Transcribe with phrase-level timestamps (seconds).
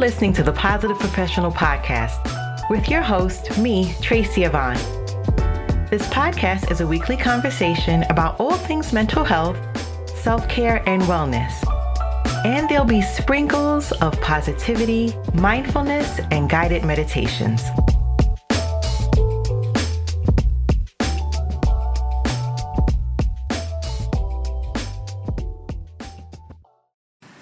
[0.00, 4.78] listening to the Positive Professional Podcast with your host, me, Tracy Yvonne.
[5.90, 9.58] This podcast is a weekly conversation about all things mental health,
[10.22, 11.52] self care, and wellness.
[12.46, 17.62] And there'll be sprinkles of positivity, mindfulness, and guided meditations.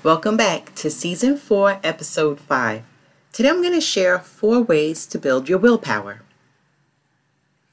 [0.05, 2.85] Welcome back to Season 4, Episode 5.
[3.33, 6.23] Today I'm going to share four ways to build your willpower.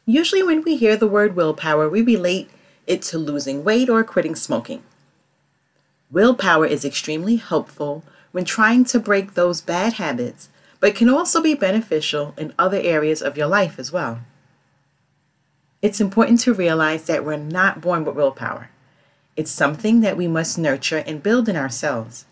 [0.08, 2.50] Usually, when we hear the word willpower, we relate
[2.88, 4.82] it to losing weight or quitting smoking.
[6.10, 11.54] Willpower is extremely helpful when trying to break those bad habits, but can also be
[11.54, 14.22] beneficial in other areas of your life as well.
[15.84, 18.72] It's important to realize that we're not born with willpower.
[19.36, 22.26] It's something that we must nurture and build in ourselves.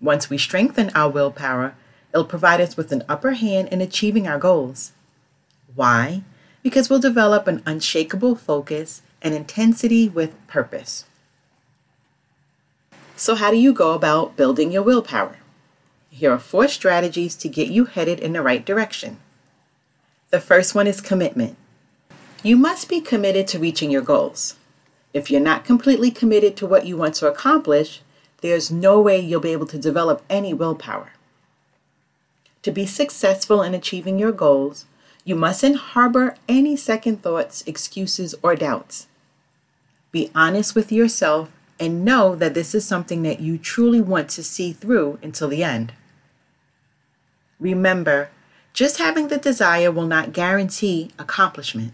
[0.00, 1.74] Once we strengthen our willpower,
[2.12, 4.92] it'll provide us with an upper hand in achieving our goals.
[5.74, 6.22] Why?
[6.62, 11.04] Because we'll develop an unshakable focus and intensity with purpose.
[13.16, 15.38] So, how do you go about building your willpower?
[16.10, 19.18] Here are four strategies to get you headed in the right direction.
[20.30, 21.56] The first one is commitment.
[22.42, 24.56] You must be committed to reaching your goals.
[25.14, 28.02] If you're not completely committed to what you want to accomplish,
[28.42, 31.12] there's no way you'll be able to develop any willpower.
[32.62, 34.86] To be successful in achieving your goals,
[35.24, 39.06] you mustn't harbor any second thoughts, excuses, or doubts.
[40.10, 44.42] Be honest with yourself and know that this is something that you truly want to
[44.42, 45.92] see through until the end.
[47.60, 48.30] Remember,
[48.72, 51.92] just having the desire will not guarantee accomplishment.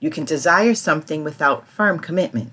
[0.00, 2.50] You can desire something without firm commitment.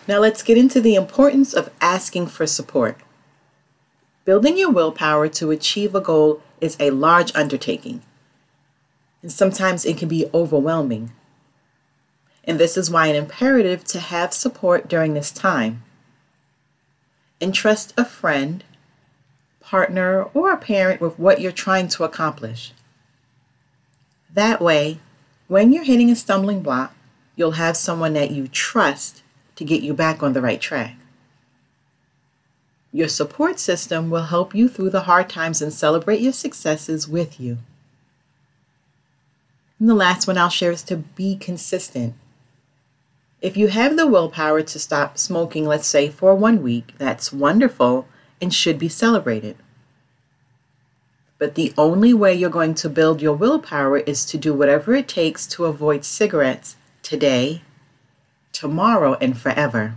[0.09, 2.97] Now let's get into the importance of asking for support.
[4.25, 8.01] Building your willpower to achieve a goal is a large undertaking,
[9.21, 11.11] and sometimes it can be overwhelming.
[12.43, 15.83] And this is why an imperative to have support during this time.
[17.39, 18.63] Entrust a friend,
[19.59, 22.73] partner, or a parent with what you're trying to accomplish.
[24.33, 25.01] That way,
[25.47, 26.95] when you're hitting a stumbling block,
[27.35, 29.21] you'll have someone that you trust
[29.59, 30.95] to get you back on the right track.
[32.93, 37.41] Your support system will help you through the hard times and celebrate your successes with
[37.41, 37.57] you.
[39.77, 42.13] And the last one I'll share is to be consistent.
[43.41, 48.07] If you have the willpower to stop smoking, let's say for one week, that's wonderful
[48.39, 49.57] and should be celebrated.
[51.37, 55.09] But the only way you're going to build your willpower is to do whatever it
[55.09, 57.61] takes to avoid cigarettes today,
[58.51, 59.95] tomorrow, and forever.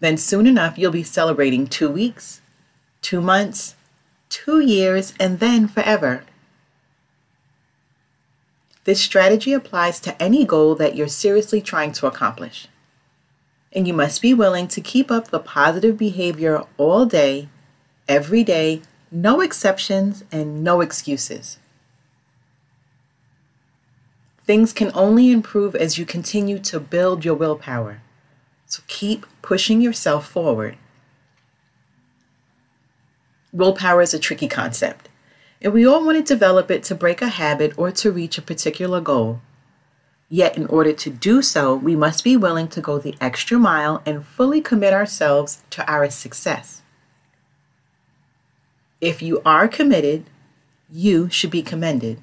[0.00, 2.40] Then soon enough, you'll be celebrating two weeks,
[3.00, 3.76] two months,
[4.28, 6.24] two years, and then forever.
[8.84, 12.66] This strategy applies to any goal that you're seriously trying to accomplish.
[13.72, 17.48] And you must be willing to keep up the positive behavior all day,
[18.08, 21.58] every day, no exceptions and no excuses.
[24.44, 28.00] Things can only improve as you continue to build your willpower.
[28.66, 30.76] So keep pushing yourself forward.
[33.52, 35.08] Willpower is a tricky concept
[35.62, 38.42] and we all want to develop it to break a habit or to reach a
[38.42, 39.40] particular goal.
[40.28, 44.02] Yet, in order to do so, we must be willing to go the extra mile
[44.04, 46.82] and fully commit ourselves to our success.
[49.00, 50.24] If you are committed,
[50.90, 52.20] you should be commended.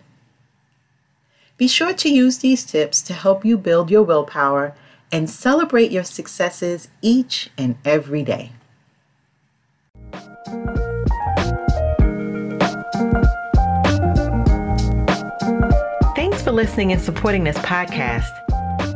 [1.60, 4.74] Be sure to use these tips to help you build your willpower
[5.12, 8.54] and celebrate your successes each and every day.
[16.16, 18.32] Thanks for listening and supporting this podcast.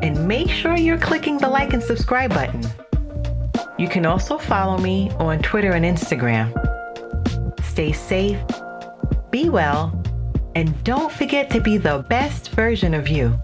[0.01, 2.63] And make sure you're clicking the like and subscribe button.
[3.77, 6.53] You can also follow me on Twitter and Instagram.
[7.61, 8.39] Stay safe,
[9.31, 10.02] be well,
[10.55, 13.39] and don't forget to be the best version of you.